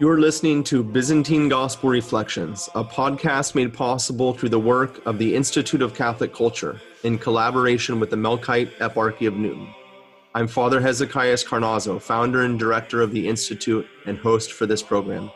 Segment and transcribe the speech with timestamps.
[0.00, 5.36] You're listening to Byzantine Gospel Reflections, a podcast made possible through the work of the
[5.36, 9.68] Institute of Catholic Culture in collaboration with the Melkite Eparchy of Newton.
[10.34, 15.30] I'm Father Hezekiah Carnazzo, founder and director of the Institute and host for this program.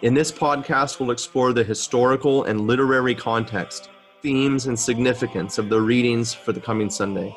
[0.00, 3.90] In this podcast, we'll explore the historical and literary context,
[4.22, 7.36] themes, and significance of the readings for the coming Sunday.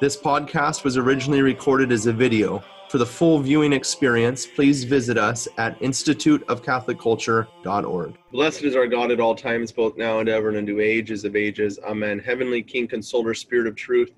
[0.00, 2.62] This podcast was originally recorded as a video.
[2.88, 8.18] For the full viewing experience, please visit us at instituteofcatholicculture.org.
[8.30, 11.34] Blessed is our God at all times, both now and ever and unto ages of
[11.34, 11.80] ages.
[11.84, 12.20] Amen.
[12.20, 14.12] Heavenly King, Consoler, Spirit of truth,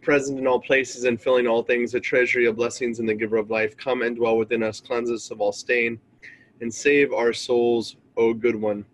[0.00, 3.36] present in all places and filling all things, a treasury of blessings and the giver
[3.36, 6.00] of life, come and dwell within us, cleanse us of all stain
[6.62, 8.86] and save our souls, O good one.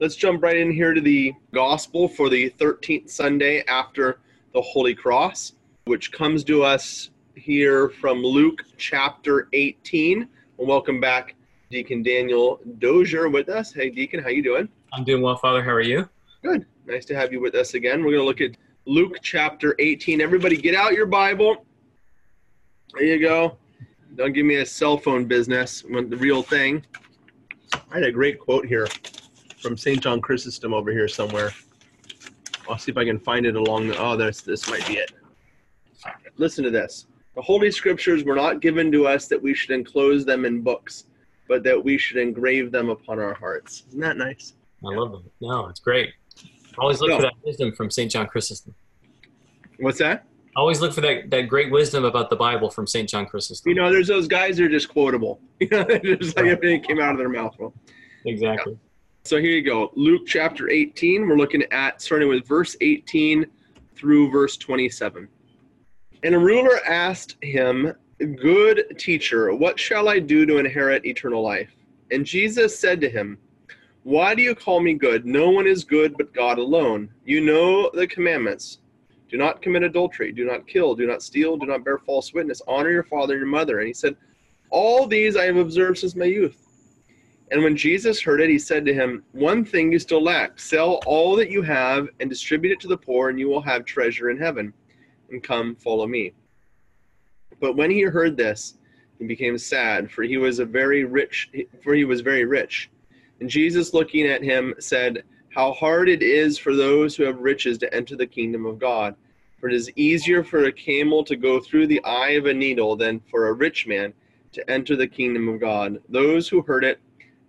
[0.00, 4.18] Let's jump right in here to the gospel for the 13th Sunday after
[4.52, 5.52] the Holy Cross,
[5.84, 10.28] which comes to us here from Luke chapter 18.
[10.56, 11.34] Well, welcome back,
[11.70, 13.72] Deacon Daniel Dozier with us.
[13.72, 14.68] Hey, Deacon, how you doing?
[14.92, 15.62] I'm doing well, Father.
[15.62, 16.08] How are you?
[16.42, 16.66] Good.
[16.86, 18.02] Nice to have you with us again.
[18.02, 20.20] We're going to look at Luke chapter 18.
[20.20, 21.66] Everybody, get out your Bible.
[22.94, 23.58] There you go.
[24.14, 25.82] Don't give me a cell phone business.
[25.82, 26.84] The real thing.
[27.90, 28.88] I had a great quote here
[29.58, 30.00] from St.
[30.00, 31.52] John Chrysostom over here somewhere.
[32.68, 33.98] I'll see if I can find it along the.
[33.98, 35.12] Oh, this this might be it.
[36.38, 37.06] Listen to this.
[37.36, 41.04] The Holy Scriptures were not given to us that we should enclose them in books,
[41.48, 43.84] but that we should engrave them upon our hearts.
[43.88, 44.54] Isn't that nice?
[44.84, 45.30] I love them.
[45.40, 46.12] No, it's great.
[46.78, 47.16] Always look no.
[47.16, 48.10] for that wisdom from St.
[48.10, 48.74] John Chrysostom.
[49.78, 50.26] What's that?
[50.56, 53.08] always look for that, that great wisdom about the Bible from St.
[53.08, 53.68] John Chrysostom.
[53.68, 55.40] You know, there's those guys that are just quotable.
[55.60, 57.54] You know, just like everything came out of their mouth.
[57.58, 57.72] Well,
[58.26, 58.72] exactly.
[58.72, 58.78] Yeah.
[59.24, 59.90] So here you go.
[59.94, 61.26] Luke chapter 18.
[61.26, 63.46] We're looking at starting with verse 18
[63.94, 65.28] through verse 27.
[66.26, 71.70] And a ruler asked him, Good teacher, what shall I do to inherit eternal life?
[72.10, 73.38] And Jesus said to him,
[74.02, 75.24] Why do you call me good?
[75.24, 77.10] No one is good but God alone.
[77.24, 78.78] You know the commandments
[79.28, 82.60] do not commit adultery, do not kill, do not steal, do not bear false witness,
[82.66, 83.78] honor your father and your mother.
[83.78, 84.16] And he said,
[84.70, 86.60] All these I have observed since my youth.
[87.52, 91.00] And when Jesus heard it, he said to him, One thing you still lack sell
[91.06, 94.30] all that you have and distribute it to the poor, and you will have treasure
[94.30, 94.72] in heaven.
[95.30, 96.32] And come, follow me.
[97.60, 98.74] But when he heard this,
[99.18, 101.50] he became sad, for he was a very rich,
[101.82, 102.90] for he was very rich.
[103.40, 105.24] And Jesus, looking at him, said,
[105.56, 109.16] how hard it is for those who have riches to enter the kingdom of God.
[109.58, 112.94] For it is easier for a camel to go through the eye of a needle
[112.94, 114.12] than for a rich man
[114.52, 115.98] to enter the kingdom of God.
[116.10, 117.00] Those who heard it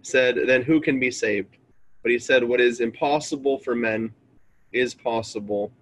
[0.03, 1.57] said, Then who can be saved?
[2.01, 4.13] But he said, What is impossible for men
[4.71, 5.73] is possible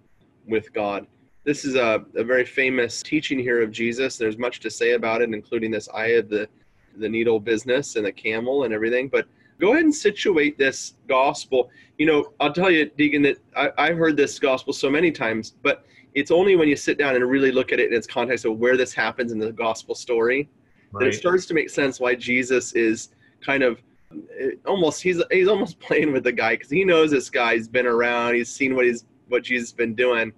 [0.48, 1.06] with God.
[1.46, 4.18] This is a, a very famous teaching here of Jesus.
[4.18, 6.48] There's much to say about it, including this eye of the,
[6.98, 9.08] the needle business and the camel and everything.
[9.08, 9.26] But
[9.60, 11.70] go ahead and situate this gospel.
[11.98, 15.54] You know, I'll tell you, Deacon, that I, I've heard this gospel so many times,
[15.62, 15.86] but
[16.16, 18.58] it's only when you sit down and really look at it in its context of
[18.58, 20.48] where this happens in the gospel story
[20.90, 21.04] right.
[21.04, 23.80] that it starts to make sense why Jesus is kind of
[24.40, 27.86] eh, almost he's he's almost playing with the guy because he knows this guy's been
[27.86, 30.32] around, he's seen what he's what Jesus has been doing,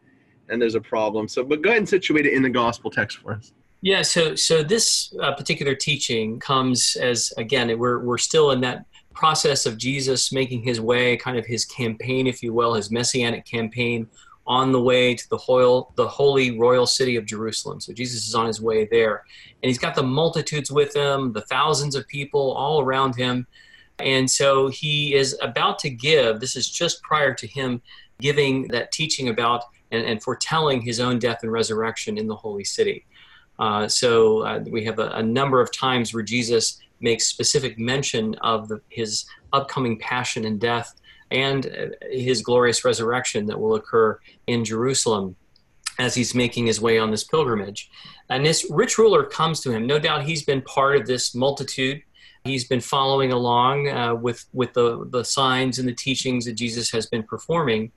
[0.51, 1.29] and there's a problem.
[1.29, 3.53] So, but go ahead and situate it in the gospel text for us.
[3.81, 8.85] Yeah, so so this uh, particular teaching comes as again we're we're still in that
[9.19, 13.45] process of Jesus making his way, kind of his campaign, if you will, his messianic
[13.45, 14.09] campaign
[14.47, 17.81] on the way to the, hoil, the holy royal city of Jerusalem.
[17.81, 19.25] So Jesus is on his way there.
[19.63, 23.47] And he's got the multitudes with him, the thousands of people all around him.
[23.99, 27.83] And so he is about to give, this is just prior to him
[28.21, 32.65] giving that teaching about and, and foretelling his own death and resurrection in the holy
[32.65, 33.05] city.
[33.59, 38.35] Uh, so uh, we have a, a, number of times where Jesus makes specific mention
[38.37, 40.95] of the, his upcoming passion and death
[41.31, 45.35] and uh, his glorious resurrection that will occur in Jerusalem
[45.99, 47.91] as he's making his way on this pilgrimage.
[48.31, 49.87] And this rich ruler comes to him.
[49.87, 52.03] No doubt he's been part of this multitude.
[52.45, 56.91] He's been following along uh, with, with the, the signs and the teachings that Jesus
[56.93, 57.91] has been performing.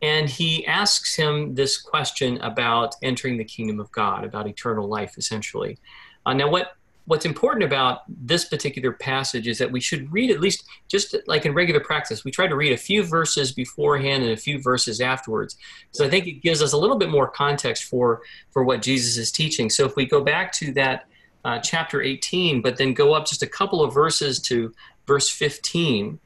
[0.00, 5.18] And he asks him this question about entering the kingdom of God, about eternal life,
[5.18, 5.78] essentially.
[6.24, 6.72] Uh, now, what
[7.08, 11.46] what's important about this particular passage is that we should read at least just like
[11.46, 15.00] in regular practice we try to read a few verses beforehand and a few verses
[15.00, 15.56] afterwards
[15.90, 19.16] so i think it gives us a little bit more context for for what jesus
[19.16, 21.06] is teaching so if we go back to that
[21.46, 24.72] uh, chapter 18 but then go up just a couple of verses to
[25.06, 26.20] verse 15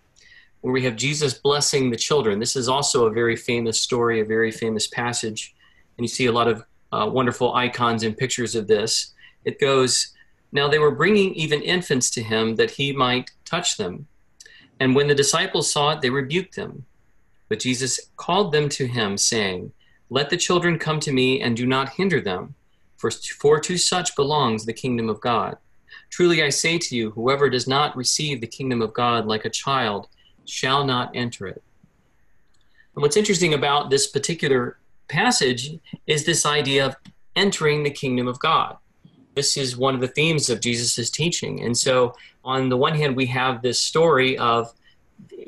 [0.62, 4.24] where we have jesus blessing the children this is also a very famous story a
[4.24, 5.54] very famous passage
[5.96, 9.12] and you see a lot of uh, wonderful icons and pictures of this
[9.44, 10.14] it goes
[10.52, 14.06] Now they were bringing even infants to him that he might touch them.
[14.78, 16.84] And when the disciples saw it, they rebuked them.
[17.48, 19.72] But Jesus called them to him, saying,
[20.10, 22.54] Let the children come to me, and do not hinder them,
[22.96, 25.56] for, for to such belongs the kingdom of God.
[26.10, 29.50] Truly I say to you, whoever does not receive the kingdom of God like a
[29.50, 30.08] child
[30.44, 31.62] shall not enter it.
[32.94, 34.78] And what's interesting about this particular
[35.08, 36.96] passage is this idea of
[37.36, 38.76] entering the kingdom of God.
[39.34, 41.62] This is one of the themes of Jesus' teaching.
[41.62, 44.72] And so, on the one hand, we have this story of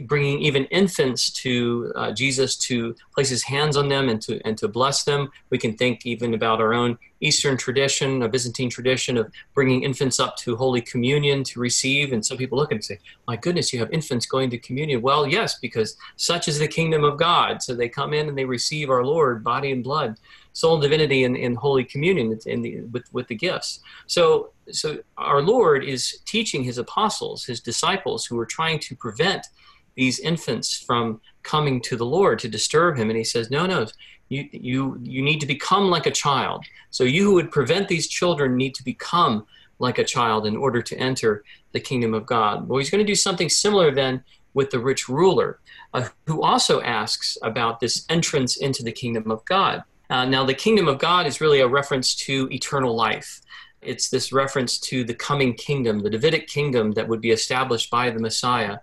[0.00, 4.56] bringing even infants to uh, Jesus to place his hands on them and to and
[4.58, 5.30] to bless them.
[5.50, 10.20] We can think even about our own Eastern tradition, a Byzantine tradition of bringing infants
[10.20, 12.12] up to Holy Communion to receive.
[12.12, 15.26] And some people look and say, "My goodness, you have infants going to communion." Well,
[15.26, 17.62] yes, because such is the kingdom of God.
[17.62, 20.16] So they come in and they receive our Lord, body and blood,
[20.52, 23.80] soul and divinity, in, in Holy Communion in the, with with the gifts.
[24.06, 29.46] So so our Lord is teaching his apostles, his disciples, who are trying to prevent
[29.94, 33.11] these infants from coming to the Lord to disturb him.
[33.11, 33.87] And he says, No, no,
[34.28, 36.64] you, you, you need to become like a child.
[36.90, 39.46] So you who would prevent these children need to become
[39.78, 42.69] like a child in order to enter the kingdom of God.
[42.69, 44.22] Well, he's going to do something similar then
[44.55, 45.58] with the rich ruler,
[45.93, 49.82] uh, who also asks about this entrance into the kingdom of God.
[50.10, 53.40] Uh, now, the kingdom of God is really a reference to eternal life.
[53.84, 58.10] It's this reference to the coming kingdom, the Davidic kingdom that would be established by
[58.10, 58.78] the Messiah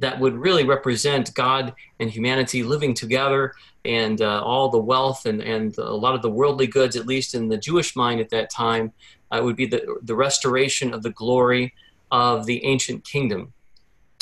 [0.00, 3.52] that would really represent God and humanity living together
[3.84, 7.34] and uh, all the wealth and, and a lot of the worldly goods, at least
[7.34, 8.92] in the Jewish mind at that time,
[9.30, 11.74] uh, would be the, the restoration of the glory
[12.10, 13.52] of the ancient kingdom.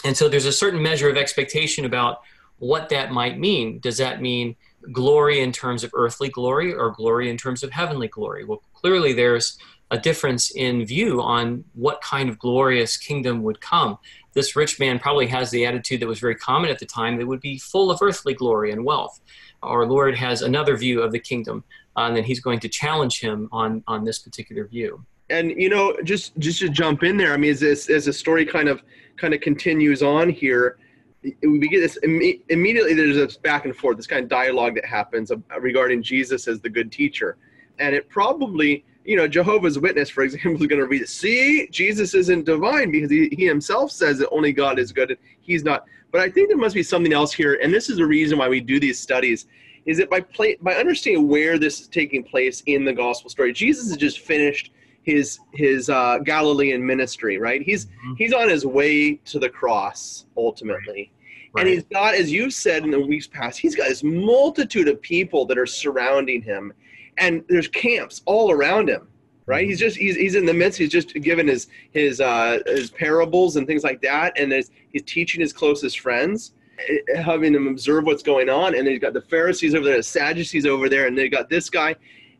[0.04, 2.22] And so there's a certain measure of expectation about
[2.58, 3.78] what that might mean.
[3.78, 4.56] Does that mean
[4.92, 8.44] glory in terms of earthly glory or glory in terms of heavenly glory?
[8.44, 9.58] Well, clearly there's
[9.90, 13.98] a difference in view on what kind of glorious kingdom would come.
[14.34, 17.26] This rich man probably has the attitude that was very common at the time that
[17.26, 19.20] would be full of earthly glory and wealth.
[19.62, 21.64] Our Lord has another view of the kingdom,
[21.96, 25.04] uh, and then he's going to challenge him on, on this particular view.
[25.30, 28.12] And you know, just just to jump in there, I mean, as this as the
[28.12, 28.82] story kind of
[29.16, 30.78] kind of continues on here,
[31.22, 32.94] we get this immediately.
[32.94, 35.30] There's this back and forth, this kind of dialogue that happens
[35.60, 37.36] regarding Jesus as the good teacher,
[37.78, 42.12] and it probably you know, Jehovah's Witness, for example, is going to read, see, Jesus
[42.12, 45.86] isn't divine because he, he himself says that only God is good and he's not.
[46.12, 48.48] But I think there must be something else here, and this is the reason why
[48.48, 49.46] we do these studies,
[49.86, 53.52] is that by play, by understanding where this is taking place in the gospel story,
[53.52, 54.72] Jesus has just finished
[55.02, 57.62] his his uh, Galilean ministry, right?
[57.62, 58.14] He's mm-hmm.
[58.16, 61.12] he's on his way to the cross ultimately.
[61.54, 61.66] Right.
[61.66, 65.00] And he's got, as you said in the weeks past, he's got this multitude of
[65.00, 66.74] people that are surrounding him
[67.18, 69.08] and there's camps all around him
[69.48, 69.66] right?
[69.66, 73.56] He's just he's, he's in the midst he's just given his his uh his parables
[73.56, 76.52] and things like that and he's teaching his closest friends
[76.88, 79.96] eh, having them observe what's going on and then he's got the pharisees over there
[79.96, 81.96] the sadducees over there and they've got this guy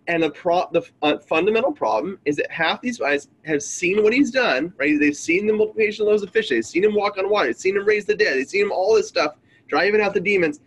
[0.07, 4.13] and the pro the uh, fundamental problem is that half these guys have seen what
[4.13, 5.01] he's done right?
[5.01, 7.77] They've seen the multiplication of those fish they've seen him walk on water they've seen
[7.77, 9.33] him raise the dead they've seen him all this stuff
[9.67, 10.61] driving out the demons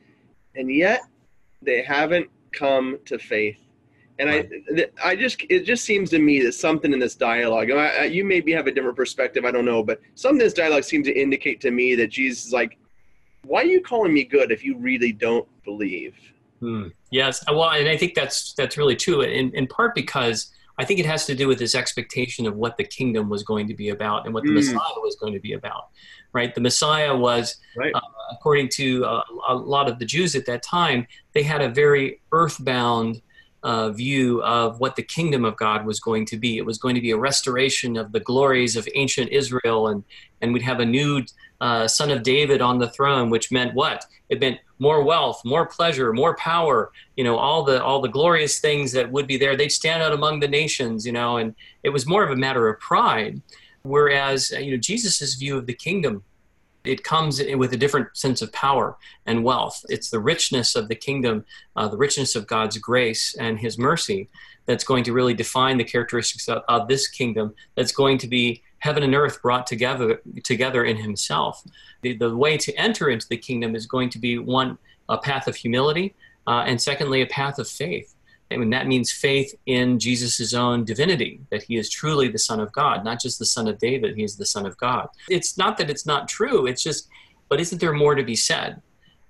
[0.56, 1.02] and yet
[1.62, 3.61] they haven't come to faith
[4.22, 8.06] and I, I just, it just seems to me that something in this dialogue, I,
[8.06, 11.08] you maybe have a different perspective, I don't know, but some of this dialogue seems
[11.08, 12.78] to indicate to me that Jesus is like,
[13.44, 16.16] why are you calling me good if you really don't believe?
[16.60, 16.90] Hmm.
[17.10, 21.00] Yes, well, and I think that's that's really true, in in part because I think
[21.00, 23.90] it has to do with this expectation of what the kingdom was going to be
[23.90, 24.56] about and what the mm.
[24.56, 25.90] Messiah was going to be about.
[26.34, 27.94] Right, the Messiah was, right.
[27.94, 28.00] uh,
[28.32, 32.22] according to uh, a lot of the Jews at that time, they had a very
[32.32, 33.22] earthbound
[33.64, 36.58] uh, view of what the kingdom of God was going to be.
[36.58, 40.04] It was going to be a restoration of the glories of ancient Israel, and,
[40.42, 41.24] and we'd have a new
[41.62, 44.06] uh, son of David on the throne, which meant what?
[44.30, 46.92] It meant more wealth, more pleasure, more power.
[47.16, 49.56] You know, all the all the glorious things that would be there.
[49.56, 51.06] They'd stand out among the nations.
[51.06, 51.54] You know, and
[51.84, 53.42] it was more of a matter of pride.
[53.84, 56.24] Whereas, you know, Jesus's view of the kingdom
[56.84, 59.84] it comes with a different sense of power and wealth.
[59.90, 61.46] It's the richness of the kingdom,
[61.76, 64.30] uh, the richness of God's grace and His mercy
[64.66, 67.54] that's going to really define the characteristics of, of, this kingdom.
[67.76, 71.64] That's going to be heaven and earth brought together together in Himself.
[72.02, 74.78] The, the way to enter into the kingdom is going to be one
[75.10, 76.16] a path of humility,
[76.48, 78.11] uh, and secondly a path of faith.
[78.52, 82.72] And that means faith in Jesus' own divinity, that he is truly the Son of
[82.72, 85.08] God, not just the Son of David, he is the Son of God.
[85.30, 87.08] It's not that it's not true, it's just,
[87.50, 88.82] but isn't there more to be said?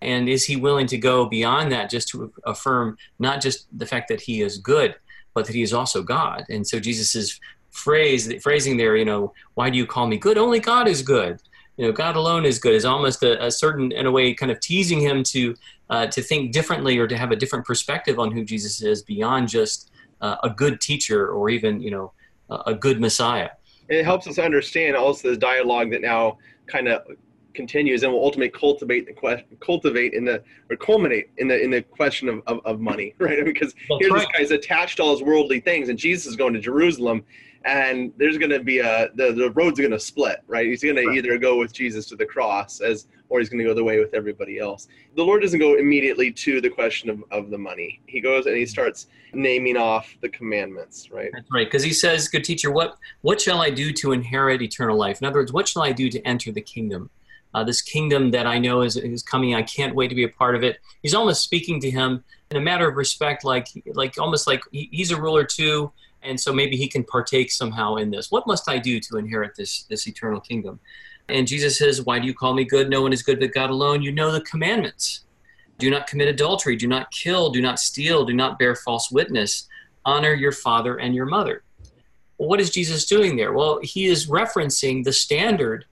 [0.02, 4.08] And is he willing to go beyond that just to affirm not just the fact
[4.10, 4.96] that he is good,
[5.34, 6.46] but that he is also God?
[6.50, 7.40] And so Jesus
[7.72, 10.38] phrase, phrasing there, you know, why do you call me good?
[10.38, 11.40] Only God is good.
[11.82, 14.52] You know, God alone is good is almost a, a certain, in a way, kind
[14.52, 15.56] of teasing him to
[15.90, 19.50] uh, to think differently or to have a different perspective on who Jesus is beyond
[19.50, 19.90] just
[20.22, 22.14] uh, a good teacher or even, you know,
[22.68, 23.50] a good Messiah.
[23.90, 27.02] it helps us understand also the dialogue that now kind of
[27.56, 31.72] continues and will ultimately cultivate the question, cultivate in the or culminate in the in
[31.72, 33.44] the question of, of, of money, right?
[33.44, 34.28] Because That's here's right.
[34.38, 37.24] this guy's attached to all his worldly things, and Jesus is going to Jerusalem,
[37.66, 40.66] and there's going to be a the the road's are going to split, right?
[40.66, 43.66] He's going to either go with Jesus to the cross as, or he's going to
[43.66, 44.88] go the way with everybody else.
[45.16, 48.02] The Lord doesn't go immediately to the question of, of the money.
[48.08, 51.30] He goes and he starts naming off the commandments, right?
[51.34, 54.98] That's right, because he says, "Good teacher, what what shall I do to inherit eternal
[54.98, 57.10] life?" In other words, what shall I do to enter the kingdom?
[57.54, 59.56] Uh, this kingdom that I know is, is coming.
[59.56, 60.80] I can't wait to be a part of it.
[61.04, 64.90] He's almost speaking to him in a matter of respect, like like almost like he,
[64.92, 65.92] he's a ruler too,
[66.24, 68.32] and so maybe he can partake somehow in this.
[68.32, 70.80] What must I do to inherit this this eternal kingdom?
[71.30, 72.90] And Jesus says, "Why do you call me good?
[72.90, 74.02] No one is good but God alone.
[74.02, 75.26] You know the commandments."
[75.78, 76.76] Do not commit adultery.
[76.76, 77.50] Do not kill.
[77.50, 78.24] Do not steal.
[78.24, 79.68] Do not bear false witness.
[80.06, 81.64] Honor your father and your mother.
[82.38, 83.54] What is Jesus doing there?
[83.54, 85.86] Well, he is referencing the standard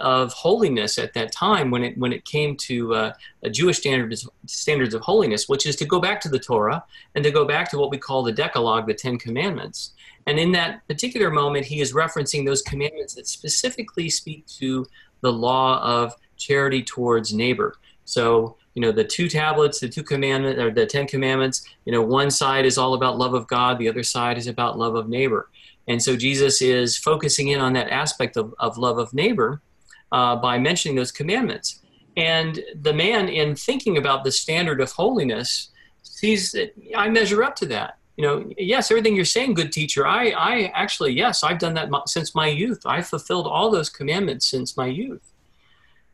[0.00, 3.12] of holiness at that time when it when it came to uh,
[3.50, 7.30] Jewish standards standards of holiness, which is to go back to the Torah and to
[7.30, 9.92] go back to what we call the Decalogue, the Ten Commandments.
[10.26, 14.86] And in that particular moment, he is referencing those commandments that specifically speak to
[15.20, 17.76] the law of charity towards neighbor.
[18.04, 22.02] So, you know, the two tablets, the two commandments, or the Ten Commandments, you know,
[22.02, 25.08] one side is all about love of God, the other side is about love of
[25.08, 25.48] neighbor.
[25.88, 29.60] And so Jesus is focusing in on that aspect of, of love of neighbor
[30.12, 31.82] uh, by mentioning those commandments.
[32.16, 35.70] And the man, in thinking about the standard of holiness,
[36.02, 37.98] sees that I measure up to that.
[38.16, 40.06] You know, yes, everything you're saying, good teacher.
[40.06, 42.80] I, I actually, yes, I've done that since my youth.
[42.86, 45.32] I've fulfilled all those commandments since my youth.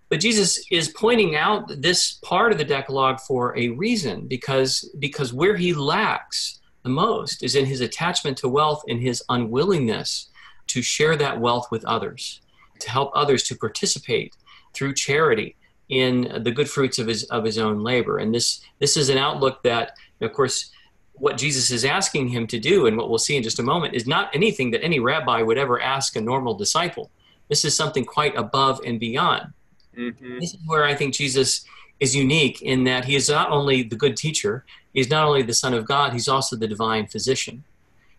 [0.09, 5.33] But Jesus is pointing out this part of the Decalogue for a reason, because because
[5.33, 10.29] where he lacks the most is in his attachment to wealth and his unwillingness
[10.67, 12.43] to share that wealth with others,
[12.83, 14.35] to help others to participate
[14.75, 15.57] through charity
[15.89, 18.19] in the good fruits of his of his own labor.
[18.19, 20.71] And this this is an outlook that, of course,
[21.15, 23.95] what Jesus is asking him to do, and what we'll see in just a moment,
[23.95, 27.11] is not anything that any rabbi would ever ask a normal disciple.
[27.49, 29.53] This is something quite above and beyond.
[29.97, 30.41] Mm-hmm.
[30.41, 31.65] This is where I think Jesus
[32.01, 35.55] is unique in that he is not only the good teacher, he's not only the
[35.55, 37.63] Son of God, he's also the divine physician.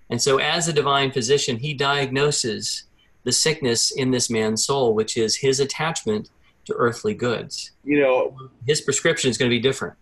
[0.09, 2.83] And so, as a divine physician, he diagnoses
[3.23, 6.29] the sickness in this man's soul, which is his attachment
[6.65, 7.71] to earthly goods.
[7.83, 9.95] You know, His prescription is going to be different.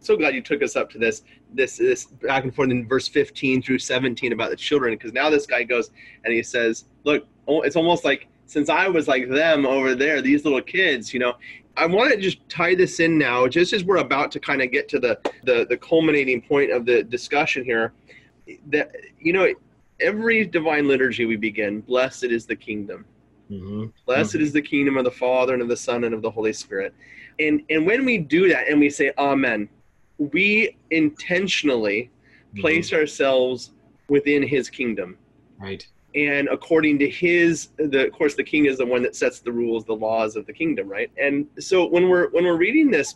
[0.00, 1.22] so glad you took us up to this
[1.54, 5.30] this this back and forth in verse 15 through 17 about the children because now
[5.30, 5.90] this guy goes
[6.24, 10.44] and he says look it's almost like since i was like them over there these
[10.44, 11.34] little kids you know
[11.76, 14.70] i want to just tie this in now just as we're about to kind of
[14.70, 17.92] get to the, the the culminating point of the discussion here
[18.68, 19.46] that you know
[20.00, 23.04] every divine liturgy we begin blessed is the kingdom
[23.50, 23.86] Mm-hmm.
[24.06, 26.52] Blessed is the kingdom of the Father and of the Son and of the Holy
[26.52, 26.94] Spirit.
[27.38, 29.68] And and when we do that and we say Amen,
[30.18, 32.10] we intentionally
[32.56, 33.72] place ourselves
[34.08, 35.16] within His kingdom.
[35.58, 35.86] Right.
[36.14, 39.52] And according to His, the of course the King is the one that sets the
[39.52, 41.10] rules, the laws of the kingdom, right?
[41.20, 43.14] And so when we're when we're reading this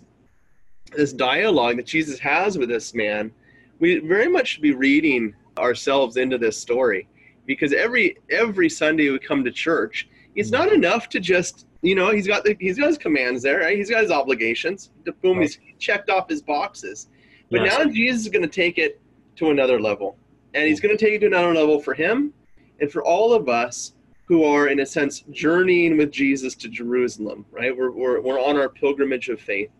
[0.92, 3.32] this dialogue that Jesus has with this man,
[3.78, 7.08] we very much should be reading ourselves into this story
[7.46, 12.10] because every every Sunday we come to church, it's not enough to just you know
[12.12, 13.76] he's got the he's got his commands there, right?
[13.76, 14.90] He's got his obligations.
[15.22, 15.42] Boom, Right.
[15.42, 17.08] he's checked off his boxes.
[17.50, 17.78] But Yes.
[17.78, 19.00] now Jesus is going to take it
[19.36, 20.16] to another level,
[20.54, 22.32] and he's going to take it to another level for him
[22.80, 23.94] and for all of us
[24.26, 27.44] who are in a sense journeying with Jesus to Jerusalem.
[27.50, 27.76] Right?
[27.76, 29.70] We're we're we're on our pilgrimage of faith.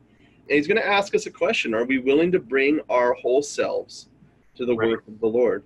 [0.48, 3.42] And he's going to ask us a question Are we willing to bring our whole
[3.42, 4.08] selves
[4.56, 4.88] to the Right.
[4.88, 5.62] work of the Lord?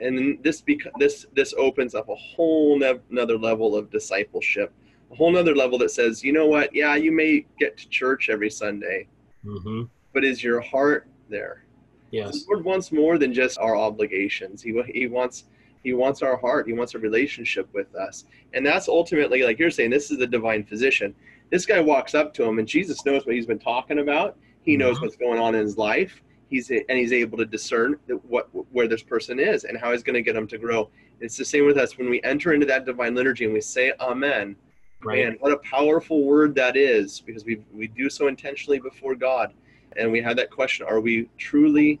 [0.00, 4.72] And then this bec- this this opens up a whole ne- another level of discipleship,
[5.10, 6.74] a whole nother level that says, you know what?
[6.74, 9.08] Yeah, you may get to church every Sunday,
[9.44, 9.82] Mm-hmm.
[10.12, 11.64] but is your heart there?
[12.10, 12.44] Yes.
[12.44, 14.62] The Lord wants more than just our obligations.
[14.62, 15.44] He he wants
[15.84, 16.66] he wants our heart.
[16.66, 18.24] He wants a relationship with us,
[18.54, 19.90] and that's ultimately like you're saying.
[19.90, 21.14] This is the divine physician.
[21.50, 24.36] This guy walks up to him, and Jesus knows what he's been talking about.
[24.62, 25.02] He knows Mhm.
[25.02, 26.22] what's going on in his life.
[26.48, 30.02] He's and he's able to discern that what where this person is and how he's
[30.02, 30.90] going to get them to grow.
[31.20, 33.92] It's the same with us when we enter into that divine liturgy and we say
[34.00, 34.56] Amen.
[35.04, 35.24] Right.
[35.24, 39.52] Man, what a powerful word that is because we we do so intentionally before God,
[39.96, 42.00] and we have that question: Are we truly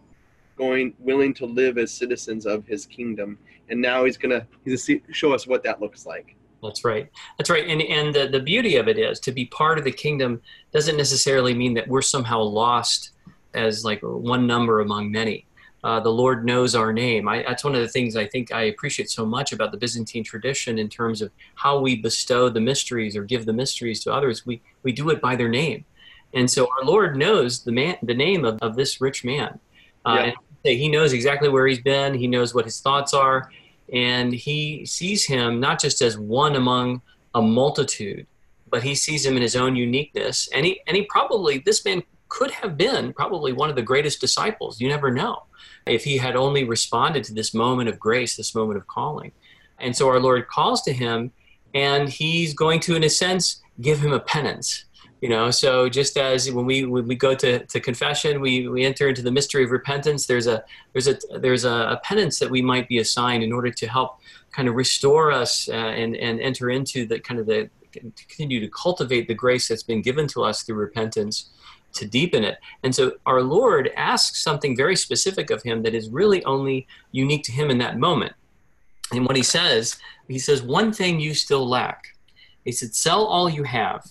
[0.56, 3.38] going willing to live as citizens of His kingdom?
[3.68, 6.34] and now he's gonna he's gonna show us what that looks like.
[6.62, 7.08] That's right.
[7.36, 7.66] That's right.
[7.66, 10.40] And and the, the beauty of it is to be part of the kingdom
[10.72, 13.12] doesn't necessarily mean that we're somehow lost
[13.54, 15.46] as like one number among many.
[15.84, 17.28] Uh, the Lord knows our name.
[17.28, 20.24] I, that's one of the things I think I appreciate so much about the Byzantine
[20.24, 24.44] tradition in terms of how we bestow the mysteries or give the mysteries to others.
[24.44, 25.84] We we do it by their name,
[26.34, 29.60] and so our Lord knows the man, the name of, of this rich man.
[30.04, 30.32] Uh,
[30.64, 30.72] yeah.
[30.72, 32.14] he knows exactly where he's been.
[32.14, 33.52] He knows what his thoughts are,
[33.92, 37.02] and he sees him not just as one among
[37.36, 38.26] a multitude,
[38.68, 40.48] but he sees him in his own uniqueness.
[40.52, 44.20] And he and he probably this man could have been probably one of the greatest
[44.20, 44.80] disciples.
[44.80, 45.44] You never know
[45.86, 49.32] if he had only responded to this moment of grace, this moment of calling.
[49.78, 51.32] And so our Lord calls to him,
[51.74, 54.84] and he's going to, in a sense, give him a penance.
[55.20, 58.84] You know, so just as when we when we go to, to confession, we, we
[58.84, 60.26] enter into the mystery of repentance.
[60.26, 63.70] There's a there's a there's a, a penance that we might be assigned in order
[63.70, 64.20] to help
[64.52, 68.68] kind of restore us uh, and and enter into the kind of the continue to
[68.68, 71.50] cultivate the grace that's been given to us through repentance
[71.94, 72.58] to deepen it.
[72.82, 77.44] And so our Lord asks something very specific of him that is really only unique
[77.44, 78.32] to him in that moment.
[79.12, 82.16] And what he says, he says, One thing you still lack.
[82.64, 84.06] He said, Sell all you have,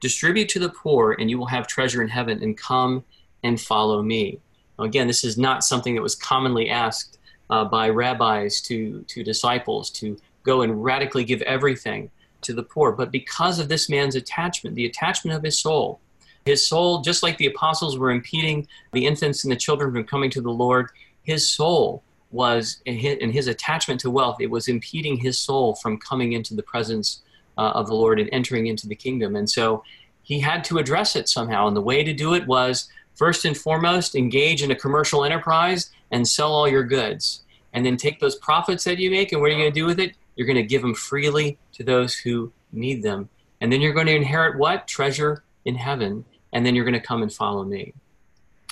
[0.00, 3.04] distribute to the poor, and you will have treasure in heaven, and come
[3.44, 4.40] and follow me.
[4.78, 7.18] Now, again, this is not something that was commonly asked
[7.50, 12.10] uh, by rabbis to, to disciples to go and radically give everything
[12.40, 12.92] to the poor.
[12.92, 16.00] But because of this man's attachment, the attachment of his soul,
[16.44, 20.30] his soul, just like the apostles were impeding the infants and the children from coming
[20.30, 20.88] to the Lord,
[21.22, 26.32] his soul was, in his, attachment to wealth, it was impeding his soul from coming
[26.32, 27.22] into the presence
[27.58, 29.36] uh, of the Lord and entering into the kingdom.
[29.36, 29.84] And so
[30.22, 31.68] he had to address it somehow.
[31.68, 35.90] And the way to do it was first and foremost, engage in a commercial enterprise
[36.10, 37.42] and sell all your goods.
[37.74, 39.86] And then take those profits that you make, and what are you going to do
[39.86, 40.14] with it?
[40.36, 43.28] You're going to give them freely to those who need them.
[43.60, 44.86] And then you're going to inherit what?
[44.88, 47.94] Treasure in heaven and then you're going to come and follow me.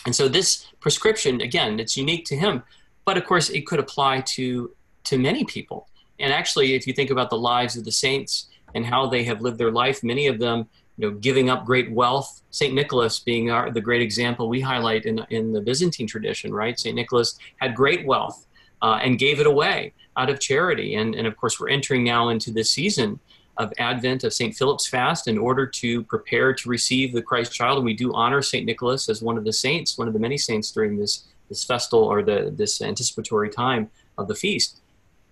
[0.06, 2.62] And so this prescription, again, it's unique to him,
[3.04, 4.70] but of course it could apply to
[5.04, 5.88] to many people.
[6.18, 9.40] And actually, if you think about the lives of the saints and how they have
[9.40, 12.42] lived their life, many of them, you know, giving up great wealth.
[12.50, 16.78] Saint Nicholas being our, the great example we highlight in in the Byzantine tradition, right?
[16.78, 18.46] Saint Nicholas had great wealth
[18.82, 20.94] uh, and gave it away out of charity.
[20.94, 23.18] And and of course, we're entering now into this season
[23.56, 24.54] of Advent of St.
[24.54, 27.78] Philip's fast in order to prepare to receive the Christ child.
[27.78, 28.64] And we do honor St.
[28.64, 32.04] Nicholas as one of the saints, one of the many saints during this, this festal
[32.04, 34.80] or the, this anticipatory time of the feast.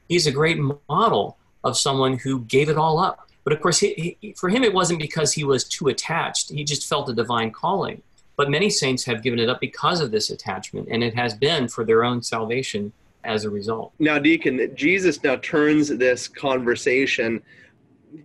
[0.09, 3.29] He's a great model of someone who gave it all up.
[3.45, 6.51] But of course, he, he, for him, it wasn't because he was too attached.
[6.51, 8.03] He just felt a divine calling.
[8.37, 11.67] But many saints have given it up because of this attachment, and it has been
[11.67, 12.93] for their own salvation
[13.25, 13.93] as a result.
[13.99, 17.43] Now, Deacon, Jesus now turns this conversation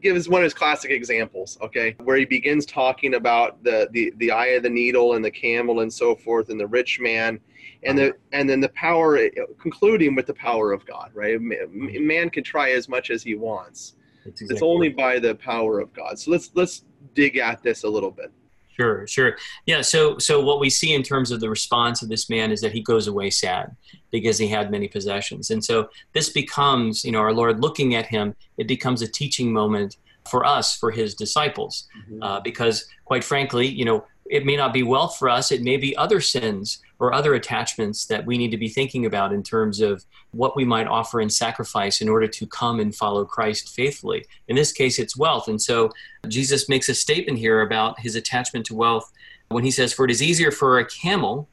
[0.02, 4.32] gives one of his classic examples, okay, where he begins talking about the, the, the
[4.32, 7.40] eye of the needle and the camel and so forth and the rich man
[7.84, 9.20] and the and then the power
[9.60, 11.40] concluding with the power of God, right?
[11.42, 13.96] Man can try as much as he wants.
[14.26, 16.18] Exactly it's only by the power of God.
[16.18, 18.32] So let's let's dig at this a little bit.
[18.76, 19.38] Sure, sure.
[19.66, 22.62] Yeah, so so what we see in terms of the response of this man is
[22.62, 23.76] that he goes away sad
[24.12, 25.52] because he had many possessions.
[25.52, 29.54] And so this becomes, you know, our Lord looking at him, it becomes a teaching
[29.54, 29.98] moment
[30.30, 31.88] for us, for his disciples.
[31.98, 32.24] Mm-hmm.
[32.24, 35.78] Uh, because quite frankly, you know, it may not be wealth for us, it may
[35.78, 39.82] be other sins or other attachments that we need to be thinking about in terms
[39.82, 44.26] of what we might offer in sacrifice in order to come and follow Christ faithfully.
[44.48, 45.48] In this case, it's wealth.
[45.48, 45.90] And so
[46.28, 49.12] Jesus makes a statement here about his attachment to wealth
[49.50, 51.50] when he says, For it is easier for a camel,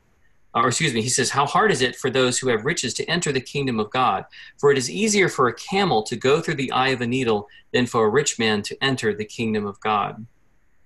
[0.55, 3.05] or excuse me, he says, How hard is it for those who have riches to
[3.07, 4.25] enter the kingdom of God?
[4.59, 7.49] For it is easier for a camel to go through the eye of a needle
[7.73, 10.27] than for a rich man to enter the kingdom of God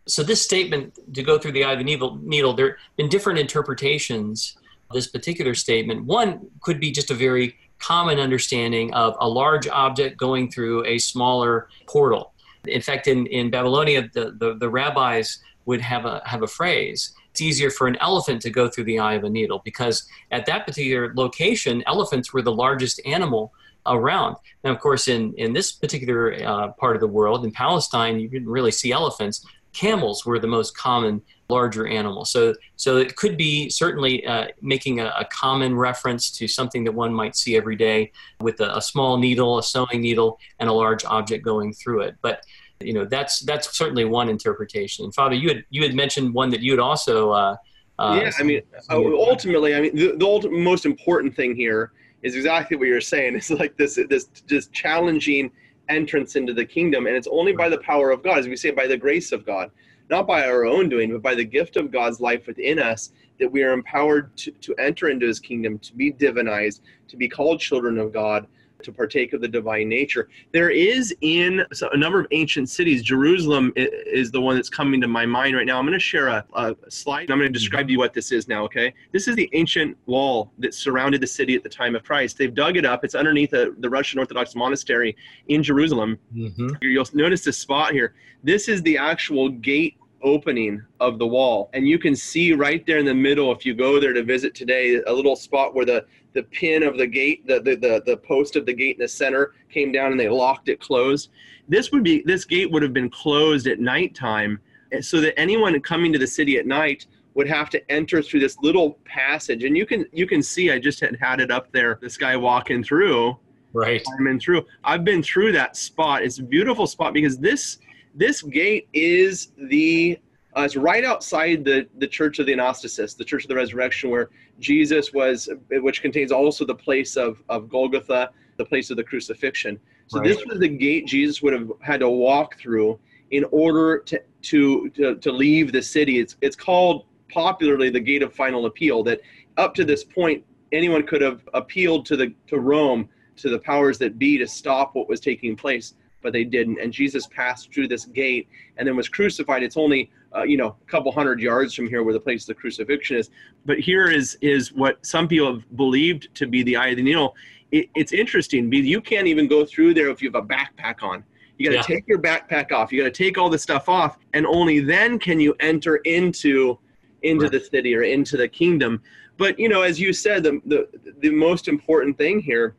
[0.07, 3.09] so this statement to go through the eye of the needle, needle there have been
[3.09, 4.57] different interpretations
[4.91, 9.67] of this particular statement one could be just a very common understanding of a large
[9.69, 12.33] object going through a smaller portal
[12.67, 17.15] in fact in, in babylonia the, the, the rabbis would have a have a phrase
[17.31, 20.47] it's easier for an elephant to go through the eye of a needle because at
[20.47, 23.53] that particular location elephants were the largest animal
[23.87, 24.37] around.
[24.63, 28.29] Now, of course, in, in this particular uh, part of the world, in Palestine, you
[28.29, 32.25] didn't really see elephants camels were the most common larger animal.
[32.25, 36.93] So, so it could be certainly uh, making a, a, common reference to something that
[36.93, 40.73] one might see every day with a, a, small needle, a sewing needle, and a
[40.73, 42.17] large object going through it.
[42.23, 42.43] But
[42.81, 45.05] you know, that's that's certainly one interpretation.
[45.05, 47.31] And Father, you had you had mentioned one that you had also.
[47.31, 47.57] Uh,
[47.99, 48.61] uh, yeah, I mean,
[48.91, 53.37] ultimately, I mean, the, the ultimate, most important thing here is exactly what you're saying.
[53.37, 55.51] It's like this this just challenging
[55.89, 58.71] entrance into the kingdom, and it's only by the power of God, as we say,
[58.71, 59.71] by the grace of God,
[60.11, 63.51] not by our own doing, but by the gift of God's life within us, that
[63.51, 67.61] we are empowered to, to enter into His kingdom, to be divinized, to be called
[67.61, 68.47] children of God,
[68.85, 70.29] to partake of the divine nature.
[70.53, 75.09] There is in a number of ancient cities, Jerusalem is the one that's coming to
[75.09, 75.79] my mind right now.
[75.79, 77.31] I'm going to share a, a slide.
[77.31, 78.95] I'm going to describe to you what this is now, okay?
[79.13, 82.39] This is the ancient wall that surrounded the city at the time of Christ.
[82.39, 83.05] They've dug it up.
[83.05, 85.17] It's underneath a, the Russian Orthodox monastery
[85.49, 86.19] in Jerusalem.
[86.35, 86.69] Mm-hmm.
[86.83, 88.15] You'll notice this spot here.
[88.43, 91.71] This is the actual gate opening of the wall.
[91.73, 94.55] And you can see right there in the middle if you go there to visit
[94.55, 98.17] today a little spot where the the pin of the gate, the, the, the, the
[98.17, 101.31] post of the gate in the center came down and they locked it closed.
[101.69, 104.59] This would be this gate would have been closed at nighttime
[104.91, 108.41] eh, so that anyone coming to the city at night would have to enter through
[108.41, 109.63] this little passage.
[109.63, 112.37] And you can you can see i just had had it up there this guy
[112.37, 113.39] walking through
[113.75, 114.03] right.
[114.05, 114.65] climbing through.
[114.83, 116.23] I've been through that spot.
[116.23, 117.79] It's a beautiful spot because this
[118.15, 120.19] this gate is the
[120.57, 124.09] uh, it's right outside the, the Church of the Anastasis, the Church of the Resurrection,
[124.09, 129.03] where Jesus was, which contains also the place of, of Golgotha, the place of the
[129.03, 129.81] crucifixion.
[130.07, 130.29] So right.
[130.29, 133.01] this was the gate Jesus would have had to walk through
[133.33, 136.21] in order to, to, to, to leave the city.
[136.21, 139.23] It's, it's called popularly the gate of final appeal, that
[139.57, 143.99] up to this point, anyone could have appealed to, the, to Rome, to the powers
[143.99, 145.95] that be, to stop what was taking place
[146.25, 146.81] but they didn't.
[146.81, 149.63] And Jesus passed through this gate and then was crucified.
[149.63, 152.49] It's only uh, you know a couple hundred yards from here where the place of
[152.49, 153.31] the crucifixion is.
[153.65, 157.03] But here is is what some people have believed to be the eye of the
[157.03, 157.37] needle.
[157.71, 161.03] It, it's interesting because you can't even go through there if you have a backpack
[161.03, 161.23] on.
[161.59, 161.97] You got to yeah.
[161.97, 162.91] take your backpack off.
[162.91, 166.79] You got to take all the stuff off, and only then can you enter into
[167.23, 167.53] into right.
[167.53, 169.01] the city or into the kingdom.
[169.37, 172.77] But you know, as you said, the the the most important thing here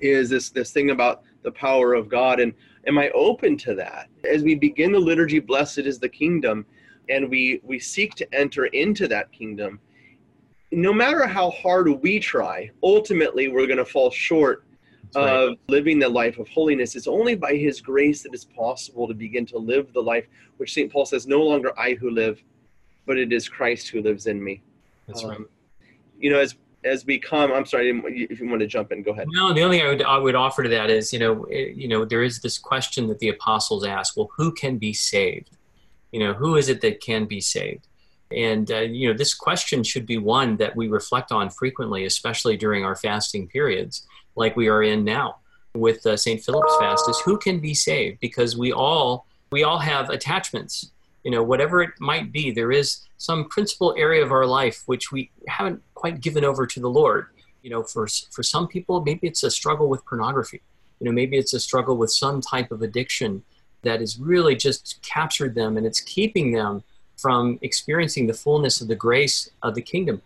[0.00, 2.40] is this this thing about the power of God.
[2.40, 2.52] And
[2.88, 4.08] am I open to that?
[4.28, 6.66] As we begin the liturgy, blessed is the kingdom,
[7.08, 9.78] and we, we seek to enter into that kingdom,
[10.72, 14.64] no matter how hard we try, ultimately we're going to fall short
[15.14, 15.30] right.
[15.30, 16.96] of living the life of holiness.
[16.96, 20.26] It's only by His grace that it's possible to begin to live the life
[20.56, 20.92] which St.
[20.92, 22.42] Paul says, No longer I who live,
[23.06, 24.62] but it is Christ who lives in me.
[25.06, 25.40] That's um, right.
[26.18, 29.12] You know, as as we come i'm sorry if you want to jump in go
[29.12, 29.26] ahead.
[29.30, 31.76] No the only thing I would, I would offer to that is you know it,
[31.76, 35.50] you know there is this question that the apostles ask well who can be saved?
[36.12, 37.86] You know who is it that can be saved?
[38.34, 42.56] And uh, you know this question should be one that we reflect on frequently especially
[42.56, 45.36] during our fasting periods like we are in now
[45.74, 48.20] with uh, st philip's fast is who can be saved?
[48.20, 50.90] Because we all we all have attachments.
[51.24, 55.10] You know whatever it might be there is some principal area of our life which
[55.10, 57.28] we haven't quite given over to the lord.
[57.62, 60.60] You know for for some people maybe it's a struggle with pornography.
[61.00, 63.42] You know maybe it's a struggle with some type of addiction
[63.84, 66.82] that has really just captured them and it's keeping them
[67.16, 70.20] from experiencing the fullness of the grace of the kingdom.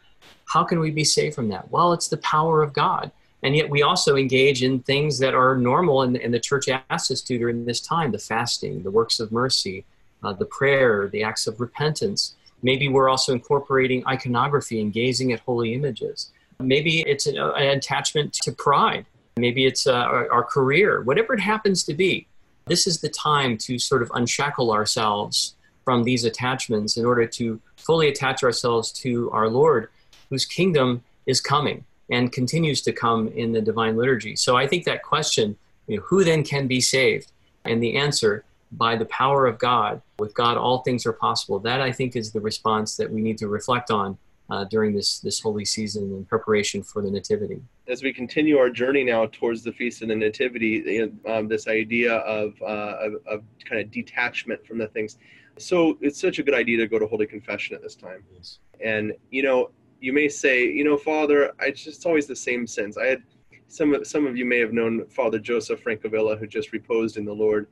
[0.47, 1.71] How can we be saved from that?
[1.71, 3.13] Well it's the power of god.
[3.45, 7.13] And yet we also engage in things that are normal and, and the church asks
[7.13, 9.85] us to during this time the fasting the works of mercy
[10.25, 12.35] uh, the prayer, the acts of repentance.
[12.63, 16.33] Maybe we're also incorporating iconography and gazing at holy images.
[16.61, 19.07] Maybe it's an, an attachment to pride.
[19.37, 22.27] Maybe it's uh, our, our career, whatever it happens to be.
[22.67, 27.61] This is the time to sort of unshackle ourselves from these attachments in order to
[27.77, 29.89] fully attach ourselves to our Lord,
[30.29, 34.35] whose kingdom is coming and continues to come in the divine liturgy.
[34.37, 37.33] So I think that question, you know, who then can be saved?
[37.65, 40.03] And the answer by the power of God.
[40.19, 41.59] With God, all things are possible.
[41.59, 44.19] That I think is the response that we need to reflect on
[44.51, 47.61] uh, during this this holy season in preparation for the Nativity.
[47.87, 52.15] As we continue our journey now towards the feast of the Nativity, um, this idea
[52.17, 55.19] of, uh, of, of kind of detachment from the things.
[55.59, 58.23] So it's such a good idea to go to Holy Confession at this time.
[58.35, 58.59] Yes.
[58.85, 62.97] And you know, you may say, you know, Father, I just always the same sins.
[62.97, 63.23] I had
[63.69, 67.25] some of some of you may have known Father Joseph Francavilla, who just reposed in
[67.25, 67.67] the Lord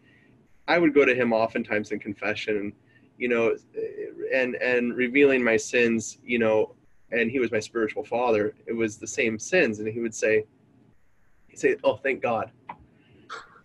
[0.69, 2.73] I would go to him oftentimes in confession, and
[3.19, 3.57] you know,
[4.35, 6.75] and and revealing my sins, you know,
[7.13, 8.55] and he was my spiritual father.
[8.67, 10.45] It was the same sins, and he would say,
[11.49, 12.51] he'd say, "Oh, thank God."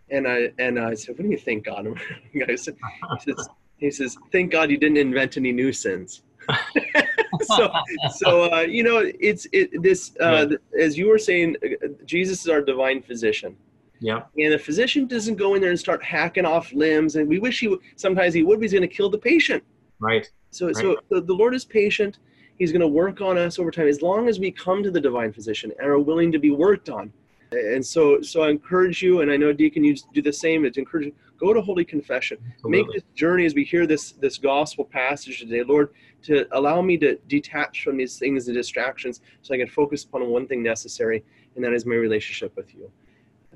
[0.10, 1.88] And I and I said, "What do you thank God?"
[2.48, 2.78] I said,
[3.26, 6.22] he says, "He says, thank God you didn't invent any new sins."
[7.42, 7.72] so,
[8.16, 10.48] so uh, you know, it's it this uh,
[10.80, 11.56] as you were saying,
[12.06, 13.56] Jesus is our divine physician
[14.02, 14.24] yeah.
[14.38, 17.16] And the physician doesn't go in there and start hacking off limbs.
[17.16, 19.64] And we wish he sometimes he would, but he's going to kill the patient.
[20.00, 20.28] Right.
[20.50, 20.76] So, right.
[20.76, 22.18] so the, the Lord is patient.
[22.58, 25.00] He's going to work on us over time as long as we come to the
[25.00, 27.14] divine physician and are willing to be worked on.
[27.52, 30.64] And so, so I encourage you, and I know Deacon, you do the same.
[30.66, 31.14] It's encouraging.
[31.38, 32.38] Go to Holy Confession.
[32.54, 32.84] Absolutely.
[32.84, 35.90] Make this journey as we hear this this gospel passage today, Lord,
[36.24, 40.28] to allow me to detach from these things and distractions, so I can focus upon
[40.30, 42.90] one thing necessary, and that is my relationship with you.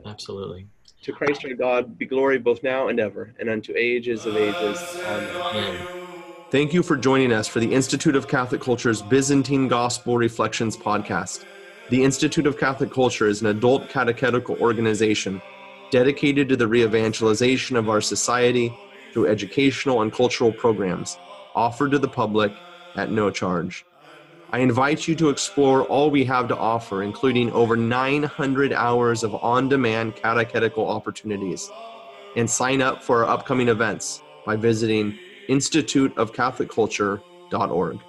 [0.06, 0.68] Absolutely.
[1.04, 4.82] To Christ our God be glory both now and ever, and unto ages of ages.
[5.06, 5.36] Amen.
[5.36, 6.06] Amen.
[6.50, 11.46] Thank you for joining us for the Institute of Catholic Culture's Byzantine Gospel Reflections podcast.
[11.90, 15.42] The Institute of Catholic Culture is an adult catechetical organization
[15.92, 18.76] dedicated to the re-evangelization of our society
[19.14, 21.18] through educational and cultural programs
[21.56, 22.52] offered to the public
[22.96, 23.86] at no charge.
[24.52, 29.34] I invite you to explore all we have to offer, including over 900 hours of
[29.36, 31.72] on demand catechetical opportunities,
[32.36, 35.18] and sign up for our upcoming events by visiting
[35.50, 38.00] instituteofcatholicculture.org.